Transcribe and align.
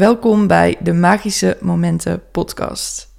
Welkom 0.00 0.46
bij 0.46 0.76
de 0.82 0.92
Magische 0.92 1.56
Momenten 1.60 2.22
podcast. 2.30 3.14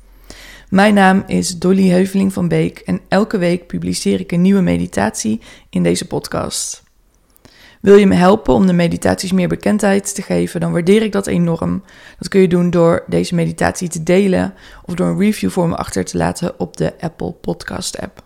Mijn 0.70 0.94
naam 0.94 1.23
is 1.27 1.57
Dolly 1.60 1.90
Heuveling 1.90 2.34
van 2.34 2.48
Beek 2.48 2.80
en 2.80 3.02
elke 3.07 3.38
week 3.38 3.68
publiceer 3.68 4.20
ik 4.20 4.31
een 4.31 4.41
nieuwe 4.41 4.61
meditatie 4.61 5.41
in 5.70 5.83
deze 5.83 6.07
podcast. 6.07 6.83
Wil 7.81 7.96
je 7.96 8.05
me 8.05 8.15
helpen 8.15 8.54
om 8.54 8.67
de 8.67 8.73
meditaties 8.73 9.31
meer 9.31 9.47
bekendheid 9.47 10.15
te 10.15 10.21
geven, 10.21 10.59
dan 10.59 10.71
waardeer 10.71 11.02
ik 11.02 11.12
dat 11.12 11.28
enorm. 11.28 11.83
Dat 12.20 12.28
kun 12.28 12.41
je 12.41 12.48
doen 12.48 12.70
door 12.70 13.04
deze 13.07 13.36
meditatie 13.36 13.89
te 13.89 14.04
delen 14.04 14.54
of 14.86 14.93
door 14.93 15.07
een 15.07 15.20
review 15.20 15.50
voor 15.50 15.68
me 15.68 15.75
achter 15.75 16.05
te 16.05 16.18
laten 16.18 16.59
op 16.59 16.77
de 16.77 16.93
Apple 17.00 17.32
Podcast 17.32 18.00
app. 18.00 18.23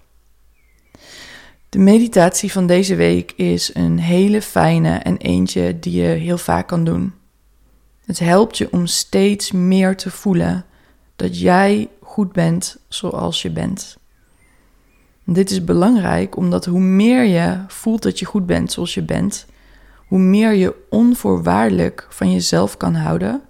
De 1.70 1.80
meditatie 1.80 2.52
van 2.52 2.68
deze 2.68 2.96
week 2.96 3.32
is 3.32 3.72
een 3.74 4.00
hele 4.00 4.42
fijne 4.42 4.98
en 4.98 5.18
eentje 5.18 5.80
die 5.80 6.02
je 6.02 6.08
heel 6.08 6.38
vaak 6.38 6.68
kan 6.68 6.84
doen. 6.84 7.15
Het 8.06 8.20
helpt 8.20 8.58
je 8.58 8.72
om 8.72 8.86
steeds 8.86 9.52
meer 9.52 9.98
te 9.98 10.12
voelen 10.12 10.66
dat 11.16 11.40
jij 11.40 11.90
goed 12.02 12.32
bent 12.32 12.78
zoals 12.88 13.42
je 13.42 13.52
bent. 13.52 13.98
Dit 15.24 15.52
is 15.52 15.64
belangrijk 15.64 16.38
omdat 16.38 16.66
hoe 16.66 16.80
meer 16.80 17.24
je 17.24 17.64
voelt 17.68 18.04
dat 18.04 18.20
je 18.20 18.26
goed 18.26 18.46
bent 18.46 18.72
zoals 18.72 18.94
je 18.94 19.04
bent, 19.04 19.46
hoe 20.08 20.20
meer 20.20 20.54
je 20.54 20.76
onvoorwaardelijk 20.90 22.08
van 22.10 22.32
jezelf 22.32 22.78
kan 22.78 22.96
houden, 22.96 23.42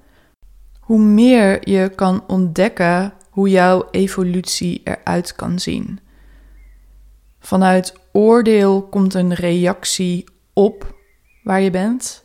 hoe 0.80 1.00
meer 1.00 1.70
je 1.70 1.92
kan 1.96 2.24
ontdekken 2.28 3.14
hoe 3.36 3.50
jouw 3.50 3.88
evolutie 3.92 4.82
eruit 4.84 5.36
kan 5.36 5.60
zien. 5.60 6.00
Vanuit 7.40 7.94
oordeel 8.12 8.82
komt 8.82 9.14
een 9.14 9.34
reactie 9.34 10.24
op 10.54 10.96
waar 11.44 11.62
je 11.62 11.72
bent. 11.72 12.25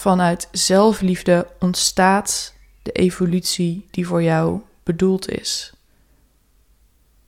Vanuit 0.00 0.48
zelfliefde 0.52 1.46
ontstaat 1.58 2.54
de 2.82 2.92
evolutie 2.92 3.86
die 3.90 4.06
voor 4.06 4.22
jou 4.22 4.60
bedoeld 4.82 5.28
is. 5.28 5.72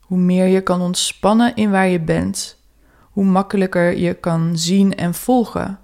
Hoe 0.00 0.18
meer 0.18 0.46
je 0.46 0.60
kan 0.60 0.80
ontspannen 0.80 1.56
in 1.56 1.70
waar 1.70 1.88
je 1.88 2.00
bent, 2.00 2.58
hoe 3.00 3.24
makkelijker 3.24 3.96
je 3.96 4.14
kan 4.14 4.58
zien 4.58 4.94
en 4.94 5.14
volgen 5.14 5.78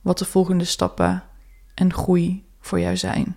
wat 0.00 0.18
de 0.18 0.24
volgende 0.24 0.64
stappen 0.64 1.22
en 1.74 1.92
groei 1.92 2.44
voor 2.60 2.80
jou 2.80 2.96
zijn. 2.96 3.36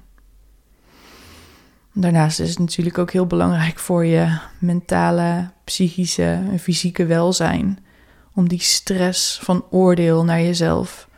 Daarnaast 1.94 2.40
is 2.40 2.50
het 2.50 2.60
natuurlijk 2.60 2.98
ook 2.98 3.12
heel 3.12 3.28
belangrijk 3.28 3.80
voor 3.80 4.06
je 4.06 4.38
mentale, 4.60 5.52
psychische 5.64 6.44
en 6.52 6.60
fysieke 6.60 7.06
welzijn 7.06 7.86
om 8.34 8.48
die 8.48 8.62
stress 8.62 9.40
van 9.40 9.66
oordeel 9.70 10.24
naar 10.24 10.42
jezelf 10.42 11.10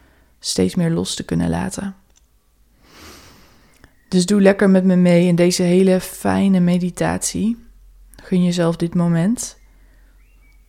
steeds 0.45 0.75
meer 0.75 0.91
los 0.91 1.16
te 1.16 1.23
kunnen 1.23 1.49
laten. 1.49 1.95
Dus 4.08 4.25
doe 4.25 4.41
lekker 4.41 4.69
met 4.69 4.83
me 4.83 4.95
mee 4.95 5.27
in 5.27 5.36
deze 5.36 5.63
hele 5.63 5.99
fijne 5.99 6.59
meditatie. 6.59 7.58
Gun 8.23 8.44
jezelf 8.44 8.75
dit 8.75 8.95
moment. 8.95 9.58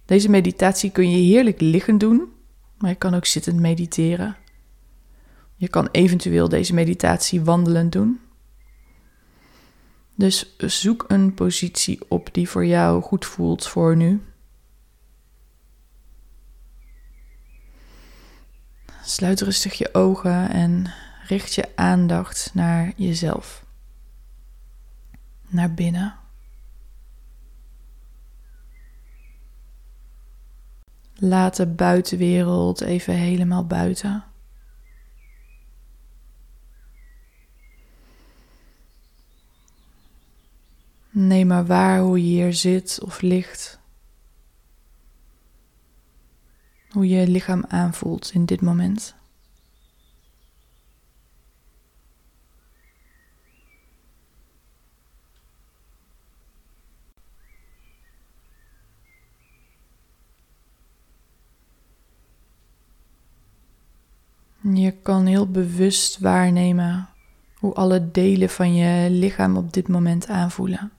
Deze 0.04 0.30
meditatie 0.30 0.90
kun 0.90 1.10
je 1.10 1.32
heerlijk 1.32 1.60
liggend 1.60 2.00
doen, 2.00 2.32
maar 2.78 2.90
je 2.90 2.96
kan 2.96 3.14
ook 3.14 3.26
zittend 3.26 3.60
mediteren. 3.60 4.36
Je 5.56 5.68
kan 5.68 5.88
eventueel 5.90 6.48
deze 6.48 6.74
meditatie 6.74 7.42
wandelend 7.42 7.92
doen. 7.92 8.20
Dus 10.14 10.56
zoek 10.56 11.04
een 11.08 11.34
positie 11.34 11.98
op 12.08 12.28
die 12.32 12.48
voor 12.48 12.66
jou 12.66 13.02
goed 13.02 13.24
voelt 13.24 13.66
voor 13.66 13.96
nu. 13.96 14.20
Sluit 19.06 19.40
rustig 19.40 19.74
je 19.74 19.94
ogen 19.94 20.50
en 20.50 20.92
richt 21.26 21.54
je 21.54 21.76
aandacht 21.76 22.50
naar 22.54 22.92
jezelf. 22.96 23.64
Naar 25.46 25.74
binnen. 25.74 26.14
Laat 31.14 31.56
de 31.56 31.66
buitenwereld 31.66 32.80
even 32.80 33.14
helemaal 33.14 33.66
buiten. 33.66 34.24
Neem 41.10 41.46
maar 41.46 41.66
waar 41.66 42.00
hoe 42.00 42.18
je 42.18 42.24
hier 42.24 42.52
zit 42.52 43.00
of 43.02 43.20
ligt. 43.20 43.78
Hoe 46.94 47.08
je 47.08 47.28
lichaam 47.28 47.64
aanvoelt 47.68 48.30
in 48.34 48.44
dit 48.44 48.60
moment. 48.60 49.14
Je 64.60 64.90
kan 65.02 65.26
heel 65.26 65.50
bewust 65.50 66.18
waarnemen 66.18 67.08
hoe 67.54 67.74
alle 67.74 68.10
delen 68.10 68.50
van 68.50 68.74
je 68.74 69.10
lichaam 69.10 69.56
op 69.56 69.72
dit 69.72 69.88
moment 69.88 70.28
aanvoelen. 70.28 70.92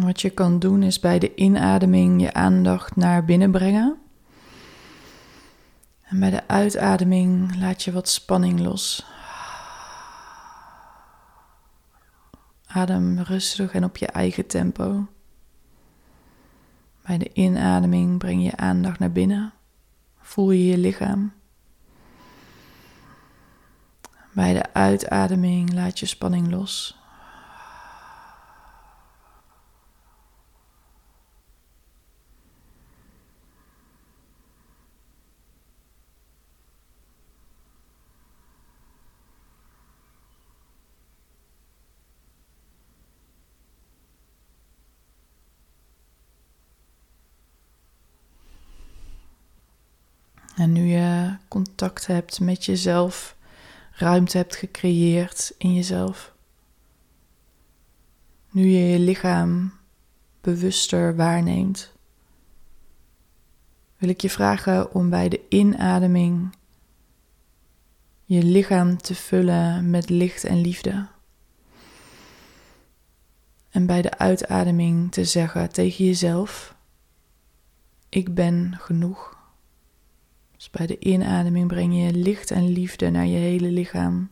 Wat 0.00 0.20
je 0.20 0.30
kan 0.30 0.58
doen 0.58 0.82
is 0.82 1.00
bij 1.00 1.18
de 1.18 1.34
inademing 1.34 2.20
je 2.20 2.32
aandacht 2.32 2.96
naar 2.96 3.24
binnen 3.24 3.50
brengen. 3.50 3.98
En 6.02 6.20
bij 6.20 6.30
de 6.30 6.48
uitademing 6.48 7.56
laat 7.56 7.82
je 7.82 7.92
wat 7.92 8.08
spanning 8.08 8.60
los. 8.60 9.06
Adem 12.66 13.18
rustig 13.18 13.72
en 13.72 13.84
op 13.84 13.96
je 13.96 14.06
eigen 14.06 14.46
tempo. 14.46 15.06
Bij 17.02 17.18
de 17.18 17.30
inademing 17.32 18.18
breng 18.18 18.44
je 18.44 18.56
aandacht 18.56 18.98
naar 18.98 19.12
binnen. 19.12 19.52
Voel 20.18 20.50
je 20.50 20.66
je 20.66 20.78
lichaam. 20.78 21.32
Bij 24.32 24.52
de 24.52 24.72
uitademing 24.72 25.72
laat 25.72 25.98
je 25.98 26.06
spanning 26.06 26.50
los. 26.50 26.99
En 50.60 50.72
nu 50.72 50.86
je 50.86 51.36
contact 51.48 52.06
hebt 52.06 52.40
met 52.40 52.64
jezelf, 52.64 53.36
ruimte 53.92 54.36
hebt 54.36 54.56
gecreëerd 54.56 55.54
in 55.58 55.74
jezelf. 55.74 56.34
Nu 58.50 58.66
je 58.66 58.88
je 58.88 58.98
lichaam 58.98 59.72
bewuster 60.40 61.16
waarneemt, 61.16 61.92
wil 63.96 64.08
ik 64.08 64.20
je 64.20 64.30
vragen 64.30 64.94
om 64.94 65.10
bij 65.10 65.28
de 65.28 65.40
inademing 65.48 66.56
je 68.24 68.42
lichaam 68.42 68.96
te 68.96 69.14
vullen 69.14 69.90
met 69.90 70.08
licht 70.08 70.44
en 70.44 70.60
liefde. 70.60 71.06
En 73.70 73.86
bij 73.86 74.02
de 74.02 74.18
uitademing 74.18 75.12
te 75.12 75.24
zeggen 75.24 75.72
tegen 75.72 76.04
jezelf: 76.04 76.74
Ik 78.08 78.34
ben 78.34 78.76
genoeg. 78.78 79.39
Dus 80.60 80.70
bij 80.70 80.86
de 80.86 80.98
inademing 80.98 81.68
breng 81.68 81.94
je 81.94 82.12
licht 82.12 82.50
en 82.50 82.68
liefde 82.68 83.10
naar 83.10 83.26
je 83.26 83.36
hele 83.36 83.70
lichaam. 83.70 84.30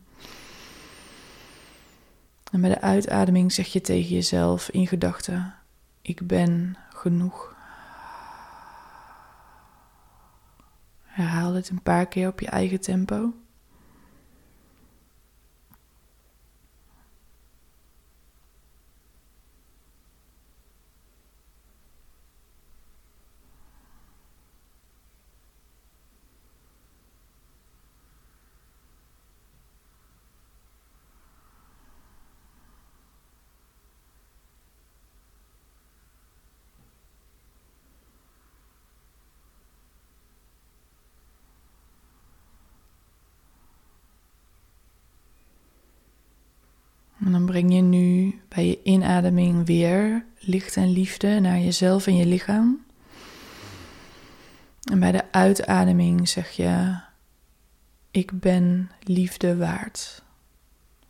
En 2.51 2.61
bij 2.61 2.69
de 2.69 2.81
uitademing 2.81 3.51
zeg 3.51 3.67
je 3.67 3.81
tegen 3.81 4.15
jezelf 4.15 4.69
in 4.69 4.87
gedachten: 4.87 5.55
Ik 6.01 6.27
ben 6.27 6.77
genoeg. 6.89 7.55
Herhaal 11.03 11.53
dit 11.53 11.69
een 11.69 11.81
paar 11.81 12.07
keer 12.07 12.27
op 12.27 12.39
je 12.39 12.47
eigen 12.47 12.81
tempo. 12.81 13.33
En 47.29 47.35
dan 47.35 47.45
breng 47.45 47.73
je 47.73 47.81
nu 47.81 48.39
bij 48.47 48.67
je 48.67 48.79
inademing 48.83 49.65
weer 49.65 50.25
licht 50.39 50.75
en 50.75 50.91
liefde 50.91 51.39
naar 51.39 51.59
jezelf 51.59 52.07
en 52.07 52.15
je 52.15 52.25
lichaam. 52.25 52.85
En 54.91 54.99
bij 54.99 55.11
de 55.11 55.31
uitademing 55.31 56.29
zeg 56.29 56.49
je: 56.49 56.99
Ik 58.11 58.39
ben 58.39 58.91
liefde 59.03 59.57
waard. 59.57 60.23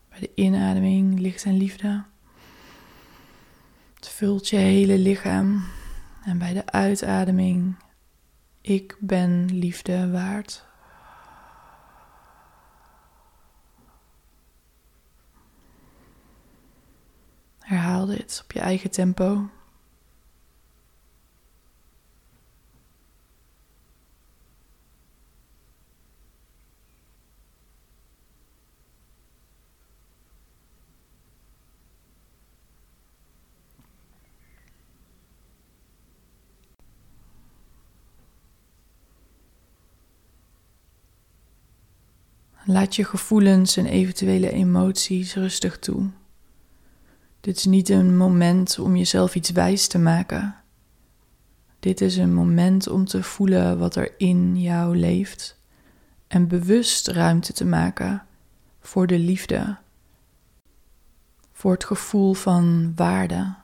Bij 0.09 0.19
de 0.19 0.31
inademing 0.35 1.19
licht 1.19 1.43
en 1.43 1.57
liefde. 1.57 2.03
Het 3.95 4.07
vult 4.07 4.49
je 4.49 4.57
hele 4.57 4.97
lichaam. 4.97 5.63
En 6.23 6.37
bij 6.37 6.53
de 6.53 6.65
uitademing: 6.65 7.75
Ik 8.61 8.95
ben 8.99 9.45
liefde 9.51 10.09
waard. 10.09 10.65
Herhaal 17.69 18.05
dit 18.05 18.41
op 18.43 18.51
je 18.51 18.59
eigen 18.59 18.91
tempo. 18.91 19.49
Laat 42.65 42.95
je 42.95 43.03
gevoelens 43.03 43.77
en 43.77 43.85
eventuele 43.85 44.51
emoties 44.51 45.33
rustig 45.35 45.79
toe. 45.79 46.18
Dit 47.41 47.57
is 47.57 47.65
niet 47.65 47.89
een 47.89 48.17
moment 48.17 48.79
om 48.79 48.95
jezelf 48.95 49.35
iets 49.35 49.49
wijs 49.49 49.87
te 49.87 49.99
maken. 49.99 50.55
Dit 51.79 52.01
is 52.01 52.17
een 52.17 52.33
moment 52.33 52.87
om 52.87 53.05
te 53.05 53.23
voelen 53.23 53.79
wat 53.79 53.95
er 53.95 54.13
in 54.17 54.61
jou 54.61 54.97
leeft 54.97 55.59
en 56.27 56.47
bewust 56.47 57.07
ruimte 57.07 57.53
te 57.53 57.65
maken 57.65 58.25
voor 58.79 59.07
de 59.07 59.19
liefde, 59.19 59.77
voor 61.51 61.71
het 61.71 61.85
gevoel 61.85 62.33
van 62.33 62.91
waarde, 62.95 63.55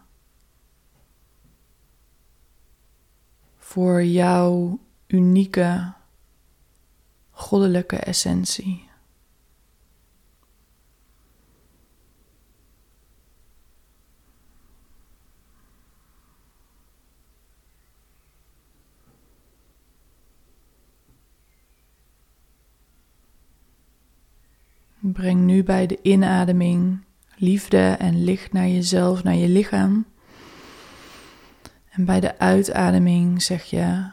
voor 3.58 4.04
jouw 4.04 4.80
unieke 5.08 5.94
goddelijke 7.32 7.98
essentie. 7.98 8.90
Breng 25.16 25.42
nu 25.42 25.64
bij 25.64 25.86
de 25.88 26.00
inademing 26.02 27.04
liefde 27.36 27.96
en 28.00 28.24
licht 28.24 28.54
naar 28.54 28.68
jezelf, 28.68 29.24
naar 29.24 29.36
je 29.36 29.48
lichaam. 29.48 30.06
En 31.90 32.06
bij 32.06 32.20
de 32.20 32.40
uitademing 32.40 33.44
zeg 33.44 33.64
je: 33.64 34.10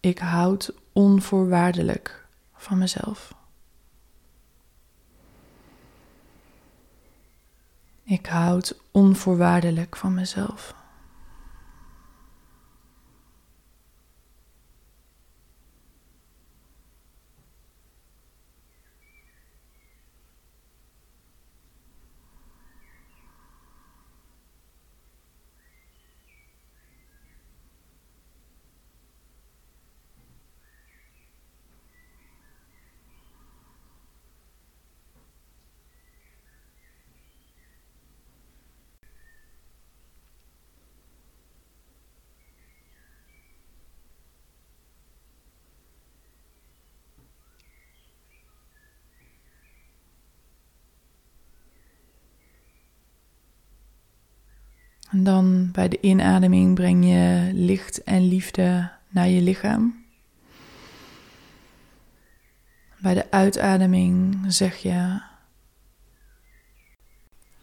Ik 0.00 0.18
houd 0.18 0.74
onvoorwaardelijk 0.92 2.26
van 2.54 2.78
mezelf. 2.78 3.34
Ik 8.02 8.26
houd 8.26 8.80
onvoorwaardelijk 8.90 9.96
van 9.96 10.14
mezelf. 10.14 10.74
En 55.10 55.24
dan 55.24 55.70
bij 55.72 55.88
de 55.88 56.00
inademing 56.00 56.74
breng 56.74 57.04
je 57.04 57.50
licht 57.52 58.02
en 58.02 58.28
liefde 58.28 58.90
naar 59.08 59.28
je 59.28 59.42
lichaam. 59.42 60.04
Bij 62.98 63.14
de 63.14 63.30
uitademing 63.30 64.44
zeg 64.48 64.76
je: 64.76 65.20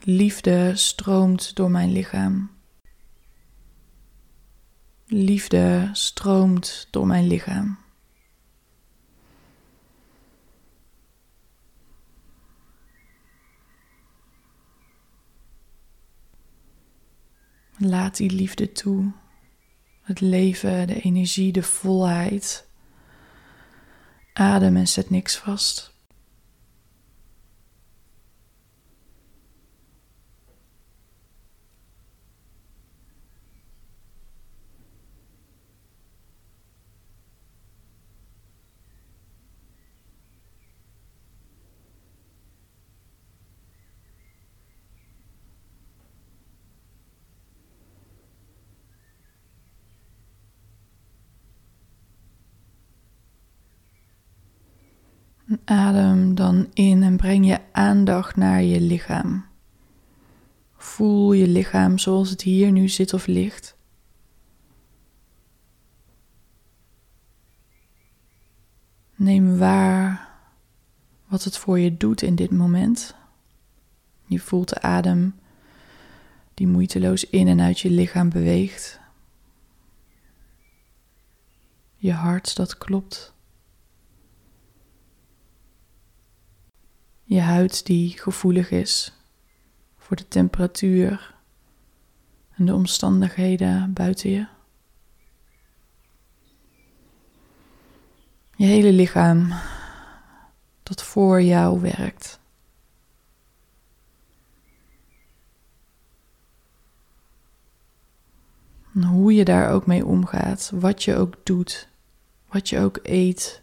Liefde 0.03 0.75
stroomt 0.75 1.55
door 1.55 1.71
mijn 1.71 1.91
lichaam. 1.91 2.51
Liefde 5.05 5.89
stroomt 5.91 6.87
door 6.89 7.07
mijn 7.07 7.27
lichaam. 7.27 7.82
Laat 17.77 18.17
die 18.17 18.31
liefde 18.31 18.71
toe. 18.71 19.11
Het 20.01 20.19
leven, 20.19 20.87
de 20.87 21.01
energie, 21.01 21.51
de 21.51 21.63
volheid. 21.63 22.67
Adem 24.33 24.77
en 24.77 24.87
zet 24.87 25.09
niks 25.09 25.37
vast. 25.37 25.92
Adem 55.65 56.35
dan 56.35 56.67
in 56.73 57.03
en 57.03 57.17
breng 57.17 57.47
je 57.47 57.59
aandacht 57.71 58.35
naar 58.35 58.63
je 58.63 58.81
lichaam. 58.81 59.45
Voel 60.75 61.33
je 61.33 61.47
lichaam 61.47 61.97
zoals 61.97 62.29
het 62.29 62.41
hier 62.41 62.71
nu 62.71 62.89
zit 62.89 63.13
of 63.13 63.27
ligt. 63.27 63.75
Neem 69.15 69.57
waar 69.57 70.29
wat 71.27 71.43
het 71.43 71.57
voor 71.57 71.79
je 71.79 71.97
doet 71.97 72.21
in 72.21 72.35
dit 72.35 72.51
moment. 72.51 73.15
Je 74.25 74.39
voelt 74.39 74.69
de 74.69 74.81
adem 74.81 75.35
die 76.53 76.67
moeiteloos 76.67 77.29
in 77.29 77.47
en 77.47 77.61
uit 77.61 77.79
je 77.79 77.89
lichaam 77.89 78.29
beweegt. 78.29 78.99
Je 81.95 82.13
hart 82.13 82.55
dat 82.55 82.77
klopt. 82.77 83.32
Je 87.23 87.39
huid 87.41 87.85
die 87.85 88.17
gevoelig 88.17 88.71
is 88.71 89.13
voor 89.97 90.15
de 90.15 90.27
temperatuur 90.27 91.35
en 92.55 92.65
de 92.65 92.73
omstandigheden 92.73 93.93
buiten 93.93 94.29
je. 94.29 94.47
Je 98.55 98.65
hele 98.65 98.91
lichaam 98.91 99.53
dat 100.83 101.03
voor 101.03 101.41
jou 101.41 101.81
werkt. 101.81 102.39
En 108.93 109.03
hoe 109.03 109.33
je 109.33 109.45
daar 109.45 109.71
ook 109.71 109.85
mee 109.85 110.05
omgaat, 110.05 110.71
wat 110.73 111.03
je 111.03 111.15
ook 111.15 111.35
doet, 111.43 111.89
wat 112.47 112.69
je 112.69 112.79
ook 112.79 112.99
eet, 113.03 113.62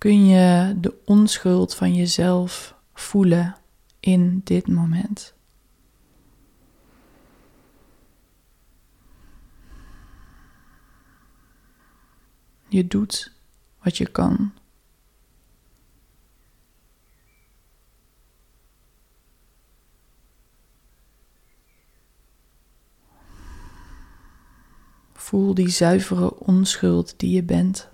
kun 0.00 0.26
je 0.26 0.74
de 0.80 0.94
onschuld 1.04 1.74
van 1.74 1.94
jezelf 1.94 2.74
voelen 2.94 3.56
in 4.00 4.40
dit 4.44 4.68
moment. 4.68 5.34
Je 12.68 12.86
doet 12.86 13.32
wat 13.82 13.96
je 13.96 14.06
kan. 14.06 14.52
Voel 25.12 25.54
die 25.54 25.68
zuivere 25.68 26.38
onschuld 26.38 27.18
die 27.18 27.30
je 27.30 27.42
bent. 27.42 27.89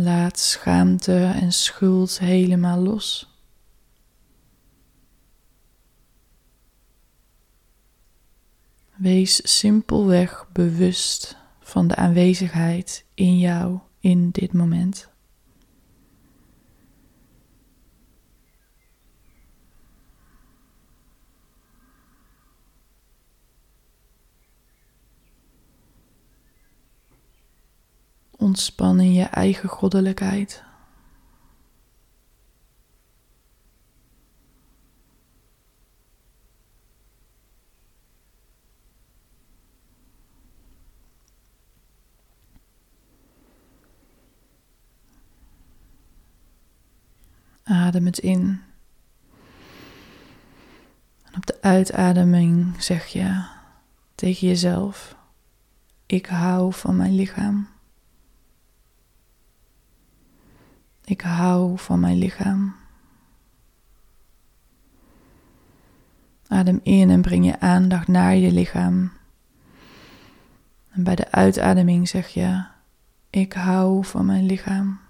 Laat 0.00 0.38
schaamte 0.38 1.32
en 1.34 1.52
schuld 1.52 2.18
helemaal 2.18 2.78
los. 2.78 3.36
Wees 8.96 9.58
simpelweg 9.58 10.46
bewust 10.52 11.36
van 11.60 11.88
de 11.88 11.94
aanwezigheid 11.96 13.04
in 13.14 13.38
jou 13.38 13.78
in 14.00 14.30
dit 14.30 14.52
moment. 14.52 15.08
Ontspan 28.48 29.00
in 29.00 29.12
je 29.12 29.24
eigen 29.24 29.68
goddelijkheid. 29.68 30.62
Adem 47.62 48.06
het 48.06 48.18
in. 48.18 48.62
En 51.24 51.36
op 51.36 51.46
de 51.46 51.58
uitademing 51.60 52.82
zeg 52.82 53.06
je 53.06 53.46
tegen 54.14 54.48
jezelf: 54.48 55.16
Ik 56.06 56.26
hou 56.26 56.72
van 56.72 56.96
mijn 56.96 57.14
lichaam. 57.14 57.77
Ik 61.08 61.20
hou 61.20 61.78
van 61.78 62.00
mijn 62.00 62.18
lichaam. 62.18 62.74
Adem 66.48 66.80
in 66.82 67.10
en 67.10 67.22
breng 67.22 67.44
je 67.44 67.60
aandacht 67.60 68.08
naar 68.08 68.34
je 68.34 68.52
lichaam. 68.52 69.12
En 70.90 71.02
bij 71.02 71.14
de 71.14 71.30
uitademing 71.30 72.08
zeg 72.08 72.28
je: 72.28 72.64
Ik 73.30 73.52
hou 73.52 74.04
van 74.04 74.26
mijn 74.26 74.46
lichaam. 74.46 75.00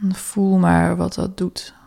En 0.00 0.14
voel 0.14 0.58
maar 0.58 0.96
wat 0.96 1.14
dat 1.14 1.36
doet. 1.36 1.81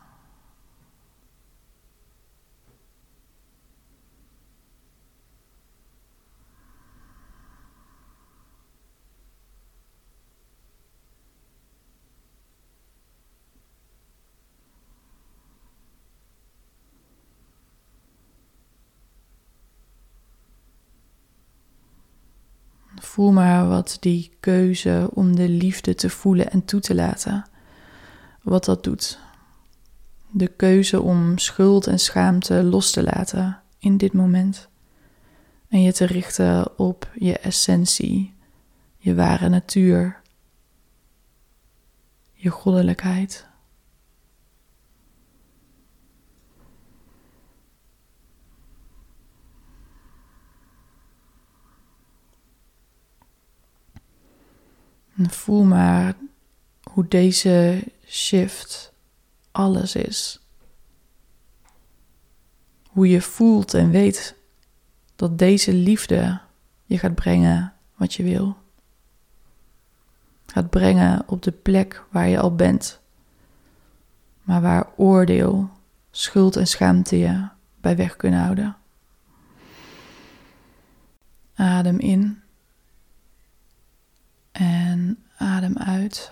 Voel 23.15 23.31
maar 23.31 23.67
wat 23.67 23.97
die 23.99 24.31
keuze 24.39 25.09
om 25.13 25.35
de 25.35 25.49
liefde 25.49 25.95
te 25.95 26.09
voelen 26.09 26.51
en 26.51 26.65
toe 26.65 26.79
te 26.79 26.95
laten, 26.95 27.45
wat 28.41 28.65
dat 28.65 28.83
doet. 28.83 29.19
De 30.31 30.47
keuze 30.47 31.01
om 31.01 31.37
schuld 31.37 31.87
en 31.87 31.99
schaamte 31.99 32.63
los 32.63 32.91
te 32.91 33.03
laten 33.03 33.61
in 33.79 33.97
dit 33.97 34.13
moment. 34.13 34.67
En 35.67 35.81
je 35.81 35.93
te 35.93 36.05
richten 36.05 36.79
op 36.79 37.11
je 37.13 37.37
essentie, 37.37 38.33
je 38.97 39.15
ware 39.15 39.49
natuur, 39.49 40.21
je 42.33 42.49
goddelijkheid. 42.49 43.47
Voel 55.29 55.63
maar 55.63 56.15
hoe 56.83 57.07
deze 57.07 57.83
shift 58.07 58.93
alles 59.51 59.95
is. 59.95 60.39
Hoe 62.89 63.09
je 63.09 63.21
voelt 63.21 63.73
en 63.73 63.89
weet 63.89 64.35
dat 65.15 65.37
deze 65.37 65.73
liefde 65.73 66.39
je 66.85 66.97
gaat 66.97 67.15
brengen 67.15 67.73
wat 67.95 68.13
je 68.13 68.23
wil. 68.23 68.57
Gaat 70.45 70.69
brengen 70.69 71.23
op 71.27 71.41
de 71.41 71.51
plek 71.51 72.03
waar 72.11 72.27
je 72.27 72.39
al 72.39 72.55
bent, 72.55 72.99
maar 74.43 74.61
waar 74.61 74.87
oordeel, 74.95 75.69
schuld 76.11 76.55
en 76.55 76.67
schaamte 76.67 77.17
je 77.17 77.47
bij 77.81 77.95
weg 77.95 78.15
kunnen 78.15 78.39
houden. 78.39 78.77
Adem 81.55 81.99
in. 81.99 82.43
En 84.55 85.23
adem 85.37 85.77
uit. 85.77 86.31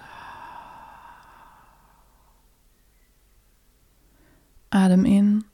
Adem 4.70 5.06
in. 5.06 5.46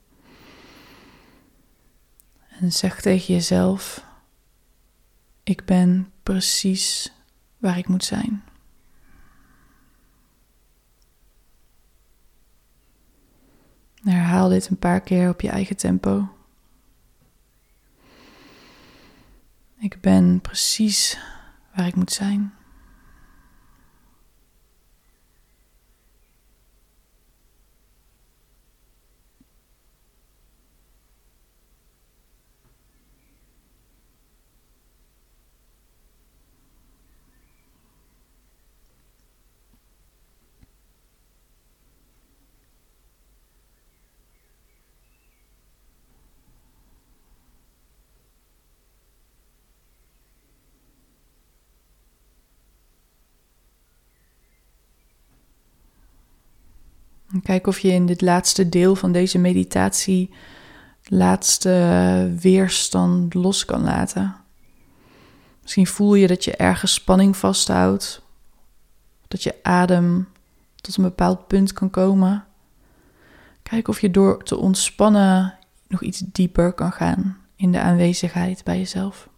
En 2.48 2.72
zeg 2.72 3.00
tegen 3.00 3.34
jezelf: 3.34 4.04
Ik 5.42 5.64
ben 5.64 6.12
precies 6.22 7.12
waar 7.58 7.78
ik 7.78 7.88
moet 7.88 8.04
zijn. 8.04 8.42
Herhaal 14.02 14.48
dit 14.48 14.68
een 14.68 14.78
paar 14.78 15.00
keer 15.00 15.28
op 15.28 15.40
je 15.40 15.48
eigen 15.48 15.76
tempo. 15.76 16.28
Ik 19.78 20.00
ben 20.00 20.40
precies 20.40 21.18
waar 21.74 21.86
ik 21.86 21.94
moet 21.94 22.12
zijn. 22.12 22.54
Kijk 57.42 57.66
of 57.66 57.78
je 57.78 57.92
in 57.92 58.06
dit 58.06 58.20
laatste 58.20 58.68
deel 58.68 58.94
van 58.94 59.12
deze 59.12 59.38
meditatie 59.38 60.30
laatste 61.04 62.34
weerstand 62.40 63.34
los 63.34 63.64
kan 63.64 63.82
laten. 63.82 64.36
Misschien 65.62 65.86
voel 65.86 66.14
je 66.14 66.26
dat 66.26 66.44
je 66.44 66.56
ergens 66.56 66.94
spanning 66.94 67.36
vasthoudt, 67.36 68.22
dat 69.28 69.42
je 69.42 69.54
adem 69.62 70.28
tot 70.76 70.96
een 70.96 71.02
bepaald 71.02 71.46
punt 71.46 71.72
kan 71.72 71.90
komen. 71.90 72.44
Kijk 73.62 73.88
of 73.88 74.00
je 74.00 74.10
door 74.10 74.42
te 74.44 74.56
ontspannen 74.56 75.58
nog 75.88 76.02
iets 76.02 76.18
dieper 76.18 76.72
kan 76.72 76.92
gaan 76.92 77.38
in 77.56 77.72
de 77.72 77.80
aanwezigheid 77.80 78.64
bij 78.64 78.78
jezelf. 78.78 79.29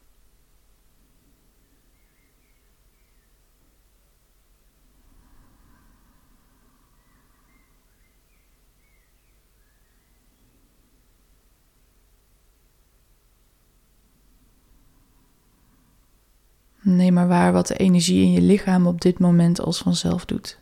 Neem 16.82 17.12
maar 17.12 17.28
waar 17.28 17.52
wat 17.52 17.66
de 17.66 17.76
energie 17.76 18.22
in 18.22 18.32
je 18.32 18.40
lichaam 18.40 18.86
op 18.86 19.00
dit 19.00 19.18
moment 19.18 19.60
als 19.60 19.78
vanzelf 19.78 20.24
doet. 20.24 20.61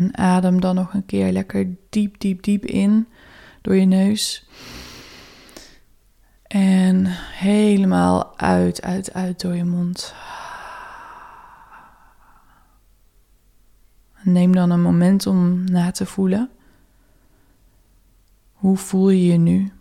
En 0.00 0.16
adem 0.16 0.60
dan 0.60 0.74
nog 0.74 0.94
een 0.94 1.06
keer 1.06 1.32
lekker 1.32 1.68
diep, 1.88 2.20
diep, 2.20 2.42
diep 2.42 2.64
in 2.64 3.08
door 3.60 3.74
je 3.74 3.84
neus. 3.84 4.48
En 6.42 7.04
helemaal 7.32 8.38
uit, 8.38 8.82
uit, 8.82 9.12
uit 9.12 9.40
door 9.40 9.54
je 9.54 9.64
mond. 9.64 10.14
Neem 14.22 14.54
dan 14.54 14.70
een 14.70 14.82
moment 14.82 15.26
om 15.26 15.64
na 15.64 15.90
te 15.90 16.06
voelen. 16.06 16.50
Hoe 18.52 18.76
voel 18.76 19.10
je 19.10 19.24
je 19.24 19.38
nu? 19.38 19.72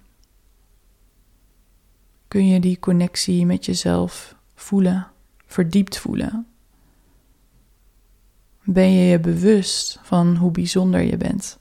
Kun 2.27 2.47
je 2.47 2.59
die 2.59 2.79
connectie 2.79 3.45
met 3.45 3.65
jezelf 3.65 4.35
voelen, 4.55 5.07
verdiept 5.45 5.97
voelen? 5.97 6.47
Ben 8.71 8.91
je 8.93 9.03
je 9.03 9.19
bewust 9.19 9.99
van 10.01 10.35
hoe 10.35 10.51
bijzonder 10.51 11.01
je 11.01 11.17
bent? 11.17 11.59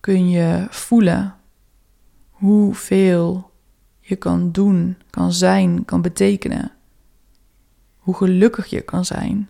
Kun 0.00 0.28
je 0.28 0.66
voelen 0.70 1.36
hoeveel 2.30 3.50
je 4.00 4.16
kan 4.16 4.52
doen, 4.52 4.96
kan 5.10 5.32
zijn, 5.32 5.84
kan 5.84 6.02
betekenen? 6.02 6.72
Hoe 7.96 8.14
gelukkig 8.14 8.66
je 8.66 8.80
kan 8.80 9.04
zijn, 9.04 9.48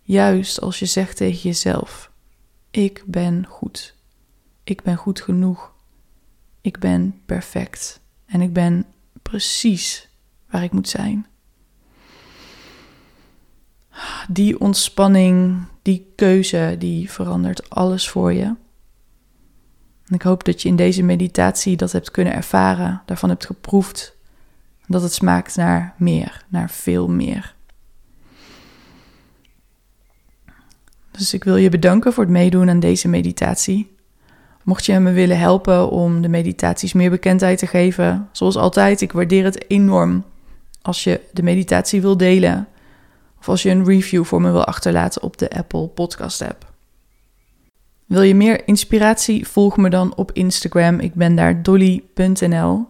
juist 0.00 0.60
als 0.60 0.78
je 0.78 0.86
zegt 0.86 1.16
tegen 1.16 1.40
jezelf: 1.40 2.10
Ik 2.70 3.02
ben 3.06 3.46
goed, 3.46 3.96
ik 4.64 4.82
ben 4.82 4.96
goed 4.96 5.20
genoeg, 5.20 5.74
ik 6.60 6.78
ben 6.78 7.20
perfect. 7.26 8.00
En 8.26 8.40
ik 8.40 8.52
ben 8.52 8.84
precies 9.22 10.08
waar 10.50 10.62
ik 10.62 10.72
moet 10.72 10.88
zijn 10.88 11.26
die 14.28 14.60
ontspanning, 14.60 15.62
die 15.82 16.12
keuze, 16.16 16.76
die 16.78 17.10
verandert 17.10 17.70
alles 17.70 18.08
voor 18.08 18.32
je. 18.32 18.54
En 20.06 20.16
ik 20.16 20.22
hoop 20.22 20.44
dat 20.44 20.62
je 20.62 20.68
in 20.68 20.76
deze 20.76 21.02
meditatie 21.02 21.76
dat 21.76 21.92
hebt 21.92 22.10
kunnen 22.10 22.32
ervaren, 22.34 23.02
daarvan 23.06 23.28
hebt 23.28 23.46
geproefd. 23.46 24.18
Dat 24.86 25.02
het 25.02 25.12
smaakt 25.12 25.56
naar 25.56 25.94
meer, 25.96 26.44
naar 26.48 26.70
veel 26.70 27.08
meer. 27.08 27.54
Dus 31.10 31.34
ik 31.34 31.44
wil 31.44 31.56
je 31.56 31.68
bedanken 31.68 32.12
voor 32.12 32.22
het 32.22 32.32
meedoen 32.32 32.68
aan 32.70 32.80
deze 32.80 33.08
meditatie. 33.08 33.96
Mocht 34.62 34.86
je 34.86 34.98
me 34.98 35.12
willen 35.12 35.38
helpen 35.38 35.90
om 35.90 36.22
de 36.22 36.28
meditaties 36.28 36.92
meer 36.92 37.10
bekendheid 37.10 37.58
te 37.58 37.66
geven, 37.66 38.28
zoals 38.32 38.56
altijd, 38.56 39.00
ik 39.00 39.12
waardeer 39.12 39.44
het 39.44 39.70
enorm 39.70 40.24
als 40.82 41.04
je 41.04 41.20
de 41.32 41.42
meditatie 41.42 42.00
wil 42.00 42.16
delen 42.16 42.68
of 43.40 43.48
als 43.48 43.62
je 43.62 43.70
een 43.70 43.84
review 43.84 44.24
voor 44.24 44.40
me 44.40 44.50
wil 44.50 44.64
achterlaten 44.64 45.22
op 45.22 45.38
de 45.38 45.50
Apple 45.50 45.86
Podcast 45.86 46.42
app. 46.42 46.72
Wil 48.06 48.22
je 48.22 48.34
meer 48.34 48.66
inspiratie? 48.66 49.46
Volg 49.46 49.76
me 49.76 49.90
dan 49.90 50.14
op 50.16 50.32
Instagram. 50.32 50.98
Ik 50.98 51.14
ben 51.14 51.34
daar 51.34 51.62
dolly.nl. 51.62 52.86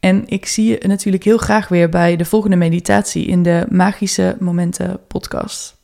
En 0.00 0.28
ik 0.28 0.46
zie 0.46 0.68
je 0.68 0.86
natuurlijk 0.86 1.24
heel 1.24 1.38
graag 1.38 1.68
weer 1.68 1.88
bij 1.88 2.16
de 2.16 2.24
volgende 2.24 2.56
meditatie 2.56 3.26
in 3.26 3.42
de 3.42 3.66
Magische 3.68 4.36
Momenten 4.40 5.00
podcast. 5.08 5.81